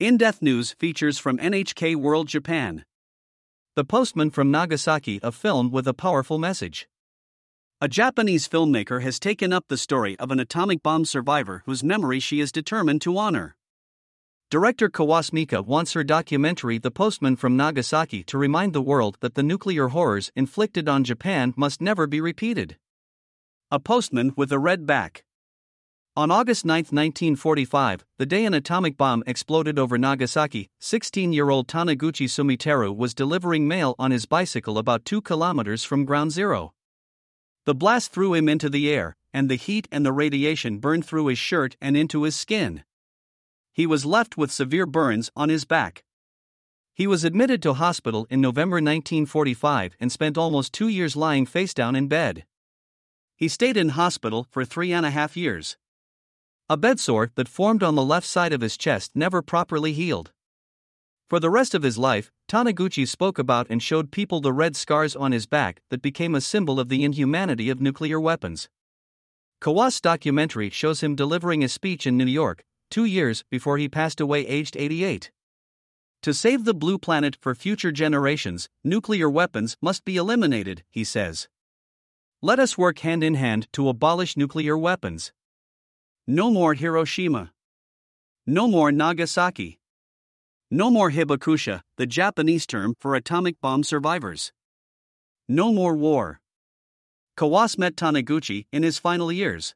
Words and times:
In 0.00 0.16
Depth 0.16 0.40
News 0.40 0.72
features 0.78 1.18
from 1.18 1.36
NHK 1.36 1.94
World 1.94 2.26
Japan. 2.26 2.86
The 3.76 3.84
Postman 3.84 4.30
from 4.30 4.50
Nagasaki, 4.50 5.20
a 5.22 5.30
film 5.30 5.70
with 5.70 5.86
a 5.86 5.92
powerful 5.92 6.38
message. 6.38 6.88
A 7.82 7.86
Japanese 7.86 8.48
filmmaker 8.48 9.02
has 9.02 9.20
taken 9.20 9.52
up 9.52 9.66
the 9.68 9.76
story 9.76 10.18
of 10.18 10.30
an 10.30 10.40
atomic 10.40 10.82
bomb 10.82 11.04
survivor 11.04 11.62
whose 11.66 11.84
memory 11.84 12.18
she 12.18 12.40
is 12.40 12.50
determined 12.50 13.02
to 13.02 13.18
honor. 13.18 13.56
Director 14.50 14.88
Kawase 14.88 15.34
Mika 15.34 15.60
wants 15.60 15.92
her 15.92 16.02
documentary 16.02 16.78
The 16.78 16.90
Postman 16.90 17.36
from 17.36 17.58
Nagasaki 17.58 18.22
to 18.22 18.38
remind 18.38 18.72
the 18.72 18.80
world 18.80 19.18
that 19.20 19.34
the 19.34 19.42
nuclear 19.42 19.88
horrors 19.88 20.32
inflicted 20.34 20.88
on 20.88 21.04
Japan 21.04 21.52
must 21.58 21.82
never 21.82 22.06
be 22.06 22.22
repeated. 22.22 22.78
A 23.70 23.78
Postman 23.78 24.32
with 24.34 24.50
a 24.50 24.58
Red 24.58 24.86
Back. 24.86 25.24
On 26.16 26.28
August 26.28 26.64
9, 26.64 26.74
1945, 26.90 28.04
the 28.18 28.26
day 28.26 28.44
an 28.44 28.52
atomic 28.52 28.96
bomb 28.96 29.22
exploded 29.28 29.78
over 29.78 29.96
Nagasaki, 29.96 30.68
16 30.80 31.32
year 31.32 31.50
old 31.50 31.68
Taniguchi 31.68 32.26
Sumiteru 32.26 32.94
was 32.94 33.14
delivering 33.14 33.68
mail 33.68 33.94
on 33.96 34.10
his 34.10 34.26
bicycle 34.26 34.76
about 34.76 35.04
2 35.04 35.22
kilometers 35.22 35.84
from 35.84 36.04
ground 36.04 36.32
zero. 36.32 36.72
The 37.64 37.76
blast 37.76 38.10
threw 38.10 38.34
him 38.34 38.48
into 38.48 38.68
the 38.68 38.90
air, 38.90 39.14
and 39.32 39.48
the 39.48 39.54
heat 39.54 39.86
and 39.92 40.04
the 40.04 40.12
radiation 40.12 40.78
burned 40.78 41.06
through 41.06 41.26
his 41.26 41.38
shirt 41.38 41.76
and 41.80 41.96
into 41.96 42.24
his 42.24 42.34
skin. 42.34 42.82
He 43.72 43.86
was 43.86 44.04
left 44.04 44.36
with 44.36 44.50
severe 44.50 44.86
burns 44.86 45.30
on 45.36 45.48
his 45.48 45.64
back. 45.64 46.02
He 46.92 47.06
was 47.06 47.22
admitted 47.22 47.62
to 47.62 47.74
hospital 47.74 48.26
in 48.28 48.40
November 48.40 48.76
1945 48.76 49.94
and 50.00 50.10
spent 50.10 50.36
almost 50.36 50.72
two 50.72 50.88
years 50.88 51.14
lying 51.14 51.46
face 51.46 51.72
down 51.72 51.94
in 51.94 52.08
bed. 52.08 52.46
He 53.36 53.46
stayed 53.46 53.76
in 53.76 53.90
hospital 53.90 54.48
for 54.50 54.64
three 54.64 54.92
and 54.92 55.06
a 55.06 55.10
half 55.10 55.36
years. 55.36 55.76
A 56.70 56.76
bedsore 56.76 57.34
that 57.34 57.48
formed 57.48 57.82
on 57.82 57.96
the 57.96 58.04
left 58.04 58.28
side 58.28 58.52
of 58.52 58.60
his 58.60 58.76
chest 58.76 59.10
never 59.16 59.42
properly 59.42 59.92
healed. 59.92 60.30
For 61.28 61.40
the 61.40 61.50
rest 61.50 61.74
of 61.74 61.82
his 61.82 61.98
life, 61.98 62.30
Taniguchi 62.48 63.08
spoke 63.08 63.40
about 63.40 63.66
and 63.68 63.82
showed 63.82 64.12
people 64.12 64.40
the 64.40 64.52
red 64.52 64.76
scars 64.76 65.16
on 65.16 65.32
his 65.32 65.46
back 65.48 65.82
that 65.88 66.00
became 66.00 66.32
a 66.32 66.40
symbol 66.40 66.78
of 66.78 66.88
the 66.88 67.02
inhumanity 67.02 67.70
of 67.70 67.80
nuclear 67.80 68.20
weapons. 68.20 68.68
Kawase's 69.60 70.00
documentary 70.00 70.70
shows 70.70 71.00
him 71.00 71.16
delivering 71.16 71.64
a 71.64 71.68
speech 71.68 72.06
in 72.06 72.16
New 72.16 72.24
York, 72.26 72.62
two 72.88 73.04
years 73.04 73.42
before 73.50 73.76
he 73.76 73.88
passed 73.88 74.20
away 74.20 74.46
aged 74.46 74.76
88. 74.76 75.32
To 76.22 76.32
save 76.32 76.64
the 76.64 76.72
blue 76.72 76.98
planet 76.98 77.36
for 77.40 77.56
future 77.56 77.90
generations, 77.90 78.68
nuclear 78.84 79.28
weapons 79.28 79.76
must 79.82 80.04
be 80.04 80.16
eliminated, 80.16 80.84
he 80.88 81.02
says. 81.02 81.48
Let 82.40 82.60
us 82.60 82.78
work 82.78 83.00
hand 83.00 83.24
in 83.24 83.34
hand 83.34 83.66
to 83.72 83.88
abolish 83.88 84.36
nuclear 84.36 84.78
weapons. 84.78 85.32
No 86.32 86.48
more 86.48 86.74
Hiroshima. 86.74 87.50
No 88.46 88.68
more 88.68 88.92
Nagasaki. 88.92 89.80
No 90.70 90.88
more 90.88 91.10
Hibakusha, 91.10 91.82
the 91.96 92.06
Japanese 92.06 92.68
term 92.68 92.94
for 93.00 93.16
atomic 93.16 93.60
bomb 93.60 93.82
survivors. 93.82 94.52
No 95.48 95.72
more 95.72 95.96
war. 95.96 96.40
Kawase 97.36 97.78
met 97.78 97.96
Taniguchi 97.96 98.66
in 98.72 98.84
his 98.84 98.96
final 98.96 99.32
years. 99.32 99.74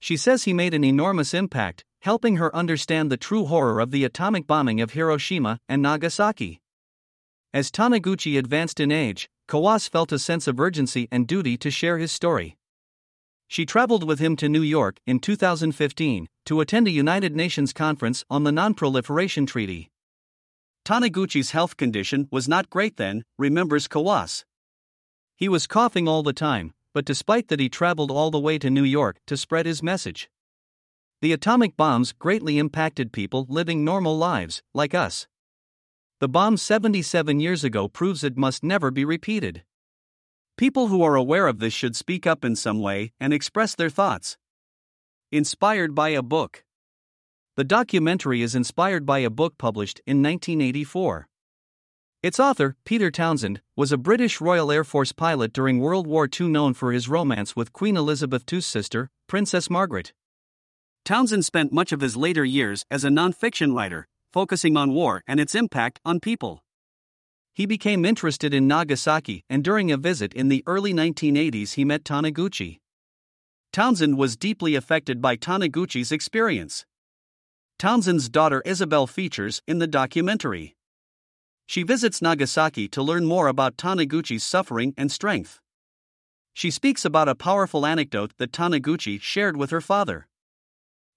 She 0.00 0.16
says 0.16 0.42
he 0.42 0.52
made 0.52 0.74
an 0.74 0.82
enormous 0.82 1.32
impact, 1.32 1.84
helping 2.00 2.38
her 2.38 2.52
understand 2.56 3.08
the 3.08 3.16
true 3.16 3.44
horror 3.44 3.78
of 3.78 3.92
the 3.92 4.02
atomic 4.02 4.48
bombing 4.48 4.80
of 4.80 4.94
Hiroshima 4.94 5.60
and 5.68 5.80
Nagasaki. 5.80 6.60
As 7.54 7.70
Taniguchi 7.70 8.36
advanced 8.36 8.80
in 8.80 8.90
age, 8.90 9.30
Kawase 9.46 9.88
felt 9.88 10.10
a 10.10 10.18
sense 10.18 10.48
of 10.48 10.58
urgency 10.58 11.06
and 11.12 11.24
duty 11.24 11.56
to 11.58 11.70
share 11.70 11.98
his 11.98 12.10
story. 12.10 12.56
She 13.52 13.66
traveled 13.66 14.04
with 14.08 14.18
him 14.18 14.34
to 14.36 14.48
New 14.48 14.62
York 14.62 14.96
in 15.06 15.18
2015 15.18 16.26
to 16.46 16.60
attend 16.62 16.88
a 16.88 16.90
United 16.90 17.36
Nations 17.36 17.74
conference 17.74 18.24
on 18.30 18.44
the 18.44 18.50
Non-Proliferation 18.50 19.44
Treaty. 19.44 19.90
Taniguchi's 20.86 21.50
health 21.50 21.76
condition 21.76 22.28
was 22.30 22.48
not 22.48 22.70
great 22.70 22.96
then, 22.96 23.24
remembers 23.38 23.88
Kawase. 23.88 24.46
He 25.36 25.50
was 25.50 25.66
coughing 25.66 26.08
all 26.08 26.22
the 26.22 26.32
time, 26.32 26.72
but 26.94 27.04
despite 27.04 27.48
that, 27.48 27.60
he 27.60 27.68
traveled 27.68 28.10
all 28.10 28.30
the 28.30 28.40
way 28.40 28.58
to 28.58 28.70
New 28.70 28.84
York 28.84 29.18
to 29.26 29.36
spread 29.36 29.66
his 29.66 29.82
message. 29.82 30.30
The 31.20 31.34
atomic 31.34 31.76
bombs 31.76 32.12
greatly 32.12 32.56
impacted 32.56 33.12
people 33.12 33.44
living 33.50 33.84
normal 33.84 34.16
lives, 34.16 34.62
like 34.72 34.94
us. 34.94 35.26
The 36.20 36.28
bomb 36.28 36.56
77 36.56 37.38
years 37.38 37.64
ago 37.64 37.86
proves 37.86 38.24
it 38.24 38.38
must 38.38 38.64
never 38.64 38.90
be 38.90 39.04
repeated. 39.04 39.62
People 40.56 40.88
who 40.88 41.02
are 41.02 41.16
aware 41.16 41.46
of 41.46 41.58
this 41.58 41.72
should 41.72 41.96
speak 41.96 42.26
up 42.26 42.44
in 42.44 42.54
some 42.56 42.80
way 42.80 43.12
and 43.18 43.32
express 43.32 43.74
their 43.74 43.90
thoughts. 43.90 44.36
Inspired 45.30 45.94
by 45.94 46.10
a 46.10 46.22
book. 46.22 46.64
The 47.56 47.64
documentary 47.64 48.42
is 48.42 48.54
inspired 48.54 49.06
by 49.06 49.20
a 49.20 49.30
book 49.30 49.56
published 49.58 50.00
in 50.06 50.22
1984. 50.22 51.28
Its 52.22 52.38
author, 52.38 52.76
Peter 52.84 53.10
Townsend, 53.10 53.60
was 53.76 53.92
a 53.92 53.96
British 53.96 54.40
Royal 54.40 54.70
Air 54.70 54.84
Force 54.84 55.10
pilot 55.10 55.52
during 55.52 55.80
World 55.80 56.06
War 56.06 56.28
II 56.28 56.48
known 56.48 56.74
for 56.74 56.92
his 56.92 57.08
romance 57.08 57.56
with 57.56 57.72
Queen 57.72 57.96
Elizabeth 57.96 58.44
II's 58.50 58.66
sister, 58.66 59.10
Princess 59.26 59.68
Margaret. 59.68 60.12
Townsend 61.04 61.44
spent 61.44 61.72
much 61.72 61.90
of 61.90 62.00
his 62.00 62.16
later 62.16 62.44
years 62.44 62.84
as 62.90 63.04
a 63.04 63.08
nonfiction 63.08 63.74
writer, 63.74 64.06
focusing 64.32 64.76
on 64.76 64.92
war 64.92 65.22
and 65.26 65.40
its 65.40 65.54
impact 65.54 65.98
on 66.04 66.20
people. 66.20 66.62
He 67.54 67.66
became 67.66 68.04
interested 68.04 68.54
in 68.54 68.66
Nagasaki, 68.66 69.44
and 69.50 69.62
during 69.62 69.92
a 69.92 69.98
visit 69.98 70.32
in 70.32 70.48
the 70.48 70.62
early 70.66 70.94
1980s, 70.94 71.74
he 71.74 71.84
met 71.84 72.04
Taniguchi. 72.04 72.78
Townsend 73.72 74.16
was 74.16 74.36
deeply 74.36 74.74
affected 74.74 75.20
by 75.20 75.36
Taniguchi's 75.36 76.12
experience. 76.12 76.86
Townsend's 77.78 78.28
daughter 78.28 78.62
Isabel 78.64 79.06
features 79.06 79.60
in 79.66 79.80
the 79.80 79.86
documentary. 79.86 80.76
She 81.66 81.82
visits 81.82 82.22
Nagasaki 82.22 82.88
to 82.88 83.02
learn 83.02 83.24
more 83.26 83.48
about 83.48 83.76
Taniguchi's 83.76 84.44
suffering 84.44 84.94
and 84.96 85.10
strength. 85.10 85.60
She 86.54 86.70
speaks 86.70 87.04
about 87.04 87.28
a 87.28 87.34
powerful 87.34 87.86
anecdote 87.86 88.32
that 88.38 88.52
Taniguchi 88.52 89.20
shared 89.20 89.56
with 89.56 89.70
her 89.70 89.80
father. 89.80 90.26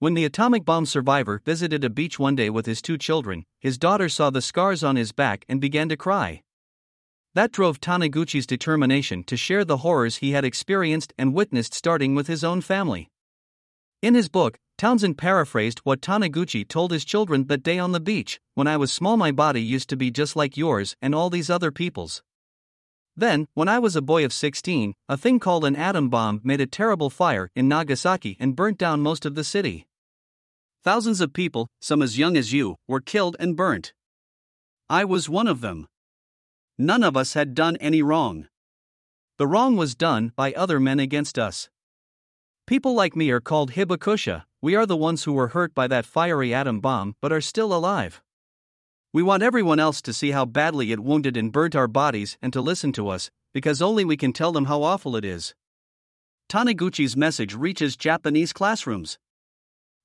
When 0.00 0.14
the 0.14 0.24
atomic 0.24 0.64
bomb 0.64 0.86
survivor 0.86 1.42
visited 1.44 1.84
a 1.84 1.90
beach 1.90 2.18
one 2.18 2.34
day 2.34 2.48
with 2.48 2.64
his 2.64 2.80
two 2.80 2.96
children, 2.96 3.44
his 3.58 3.76
daughter 3.76 4.08
saw 4.08 4.30
the 4.30 4.40
scars 4.40 4.82
on 4.82 4.96
his 4.96 5.12
back 5.12 5.44
and 5.46 5.60
began 5.60 5.90
to 5.90 5.96
cry. 5.98 6.40
That 7.34 7.52
drove 7.52 7.82
Taniguchi's 7.82 8.46
determination 8.46 9.24
to 9.24 9.36
share 9.36 9.62
the 9.62 9.76
horrors 9.84 10.16
he 10.16 10.30
had 10.30 10.42
experienced 10.42 11.12
and 11.18 11.34
witnessed 11.34 11.74
starting 11.74 12.14
with 12.14 12.28
his 12.28 12.42
own 12.42 12.62
family. 12.62 13.10
In 14.00 14.14
his 14.14 14.30
book, 14.30 14.58
Townsend 14.78 15.18
paraphrased 15.18 15.80
what 15.80 16.00
Taniguchi 16.00 16.66
told 16.66 16.92
his 16.92 17.04
children 17.04 17.48
that 17.48 17.62
day 17.62 17.78
on 17.78 17.92
the 17.92 18.00
beach 18.00 18.40
When 18.54 18.66
I 18.66 18.78
was 18.78 18.90
small, 18.90 19.18
my 19.18 19.32
body 19.32 19.60
used 19.60 19.90
to 19.90 19.98
be 19.98 20.10
just 20.10 20.34
like 20.34 20.56
yours 20.56 20.96
and 21.02 21.14
all 21.14 21.28
these 21.28 21.50
other 21.50 21.70
people's. 21.70 22.22
Then, 23.14 23.48
when 23.52 23.68
I 23.68 23.78
was 23.78 23.96
a 23.96 24.00
boy 24.00 24.24
of 24.24 24.32
16, 24.32 24.94
a 25.10 25.18
thing 25.18 25.38
called 25.38 25.66
an 25.66 25.76
atom 25.76 26.08
bomb 26.08 26.40
made 26.42 26.62
a 26.62 26.66
terrible 26.66 27.10
fire 27.10 27.50
in 27.54 27.68
Nagasaki 27.68 28.38
and 28.40 28.56
burnt 28.56 28.78
down 28.78 29.02
most 29.02 29.26
of 29.26 29.34
the 29.34 29.44
city. 29.44 29.86
Thousands 30.82 31.20
of 31.20 31.34
people, 31.34 31.68
some 31.80 32.00
as 32.00 32.18
young 32.18 32.36
as 32.36 32.52
you, 32.52 32.76
were 32.88 33.00
killed 33.00 33.36
and 33.38 33.54
burnt. 33.54 33.92
I 34.88 35.04
was 35.04 35.28
one 35.28 35.46
of 35.46 35.60
them. 35.60 35.86
None 36.78 37.04
of 37.04 37.16
us 37.16 37.34
had 37.34 37.54
done 37.54 37.76
any 37.76 38.00
wrong. 38.00 38.48
The 39.36 39.46
wrong 39.46 39.76
was 39.76 39.94
done 39.94 40.32
by 40.36 40.52
other 40.52 40.80
men 40.80 40.98
against 40.98 41.38
us. 41.38 41.68
People 42.66 42.94
like 42.94 43.14
me 43.14 43.30
are 43.30 43.40
called 43.40 43.72
hibakusha, 43.72 44.44
we 44.62 44.74
are 44.74 44.86
the 44.86 44.96
ones 44.96 45.24
who 45.24 45.32
were 45.32 45.48
hurt 45.48 45.74
by 45.74 45.86
that 45.88 46.06
fiery 46.06 46.54
atom 46.54 46.80
bomb 46.80 47.14
but 47.20 47.32
are 47.32 47.40
still 47.40 47.74
alive. 47.74 48.22
We 49.12 49.22
want 49.22 49.42
everyone 49.42 49.80
else 49.80 50.00
to 50.02 50.12
see 50.12 50.30
how 50.30 50.44
badly 50.44 50.92
it 50.92 51.00
wounded 51.00 51.36
and 51.36 51.52
burnt 51.52 51.74
our 51.74 51.88
bodies 51.88 52.38
and 52.40 52.52
to 52.52 52.60
listen 52.60 52.92
to 52.92 53.08
us, 53.08 53.30
because 53.52 53.82
only 53.82 54.04
we 54.04 54.16
can 54.16 54.32
tell 54.32 54.52
them 54.52 54.66
how 54.66 54.82
awful 54.82 55.16
it 55.16 55.24
is. 55.24 55.54
Taniguchi's 56.48 57.16
message 57.16 57.54
reaches 57.54 57.96
Japanese 57.96 58.52
classrooms. 58.52 59.18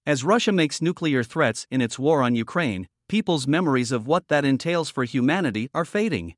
As 0.07 0.23
Russia 0.23 0.51
makes 0.51 0.83
nuclear 0.83 1.23
threats 1.23 1.65
in 1.71 1.81
its 1.81 1.97
war 1.97 2.21
on 2.21 2.35
Ukraine, 2.35 2.87
people's 3.09 3.47
memories 3.47 3.91
of 3.91 4.05
what 4.05 4.27
that 4.27 4.45
entails 4.45 4.91
for 4.91 5.03
humanity 5.03 5.67
are 5.73 5.83
fading. 5.83 6.35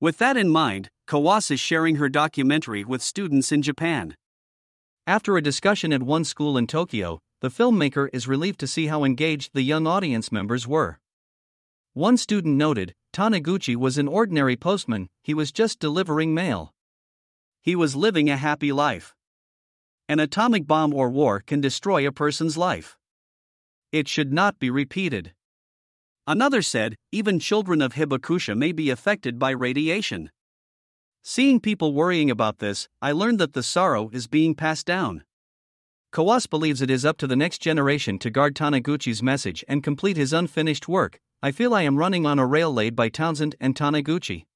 With 0.00 0.16
that 0.16 0.38
in 0.38 0.48
mind, 0.48 0.88
Kawase 1.06 1.50
is 1.50 1.60
sharing 1.60 1.96
her 1.96 2.08
documentary 2.08 2.82
with 2.82 3.02
students 3.02 3.52
in 3.52 3.60
Japan. 3.60 4.16
After 5.06 5.36
a 5.36 5.42
discussion 5.42 5.92
at 5.92 6.02
one 6.02 6.24
school 6.24 6.56
in 6.56 6.66
Tokyo, 6.66 7.20
the 7.42 7.50
filmmaker 7.50 8.08
is 8.14 8.26
relieved 8.26 8.60
to 8.60 8.66
see 8.66 8.86
how 8.86 9.04
engaged 9.04 9.50
the 9.52 9.62
young 9.62 9.86
audience 9.86 10.32
members 10.32 10.66
were. 10.66 11.00
One 11.92 12.16
student 12.16 12.56
noted 12.56 12.94
Taniguchi 13.12 13.76
was 13.76 13.98
an 13.98 14.08
ordinary 14.08 14.56
postman, 14.56 15.10
he 15.22 15.34
was 15.34 15.52
just 15.52 15.80
delivering 15.80 16.32
mail. 16.32 16.72
He 17.60 17.76
was 17.76 17.94
living 17.94 18.30
a 18.30 18.38
happy 18.38 18.72
life. 18.72 19.14
An 20.10 20.18
atomic 20.18 20.66
bomb 20.66 20.92
or 20.92 21.08
war 21.08 21.38
can 21.38 21.60
destroy 21.60 22.04
a 22.04 22.10
person's 22.10 22.56
life. 22.58 22.98
It 23.92 24.08
should 24.08 24.32
not 24.32 24.58
be 24.58 24.68
repeated. 24.68 25.34
Another 26.26 26.62
said, 26.62 26.96
even 27.12 27.38
children 27.38 27.80
of 27.80 27.92
Hibakusha 27.92 28.56
may 28.56 28.72
be 28.72 28.90
affected 28.90 29.38
by 29.38 29.50
radiation. 29.50 30.32
Seeing 31.22 31.60
people 31.60 31.94
worrying 31.94 32.28
about 32.28 32.58
this, 32.58 32.88
I 33.00 33.12
learned 33.12 33.38
that 33.38 33.52
the 33.52 33.62
sorrow 33.62 34.10
is 34.12 34.26
being 34.26 34.56
passed 34.56 34.84
down. 34.84 35.22
Kawase 36.12 36.50
believes 36.50 36.82
it 36.82 36.90
is 36.90 37.04
up 37.04 37.16
to 37.18 37.28
the 37.28 37.36
next 37.36 37.58
generation 37.58 38.18
to 38.18 38.30
guard 38.30 38.56
Taniguchi's 38.56 39.22
message 39.22 39.64
and 39.68 39.80
complete 39.80 40.16
his 40.16 40.32
unfinished 40.32 40.88
work. 40.88 41.20
I 41.40 41.52
feel 41.52 41.72
I 41.72 41.82
am 41.82 41.96
running 41.96 42.26
on 42.26 42.40
a 42.40 42.46
rail 42.46 42.74
laid 42.74 42.96
by 42.96 43.10
Townsend 43.10 43.54
and 43.60 43.76
Taniguchi. 43.76 44.46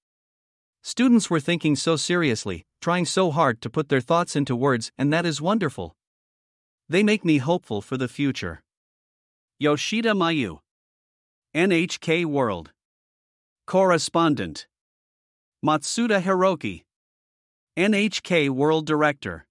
Students 0.87 1.31
were 1.31 1.41
thinking 1.41 1.77
so 1.77 1.97
seriously, 1.97 2.67
trying 2.83 3.07
so 3.07 3.31
hard 3.31 3.63
to 3.63 3.71
put 3.71 3.89
their 3.89 4.03
thoughts 4.03 4.37
into 4.37 4.55
words, 4.55 4.93
and 4.99 5.11
that 5.15 5.25
is 5.25 5.41
wonderful. 5.41 5.97
They 6.91 7.03
make 7.03 7.25
me 7.25 7.39
hopeful 7.39 7.81
for 7.81 7.97
the 7.97 8.07
future. 8.07 8.63
Yoshida 9.59 10.11
Mayu. 10.11 10.59
NHK 11.55 12.27
World. 12.27 12.73
Correspondent. 13.67 14.67
Matsuda 15.65 16.21
Hiroki. 16.21 16.83
NHK 17.79 18.51
World 18.51 18.85
Director. 18.85 19.47